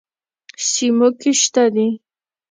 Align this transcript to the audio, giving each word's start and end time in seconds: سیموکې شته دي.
سیموکې 0.71 1.31
شته 1.41 1.65
دي. 1.73 1.87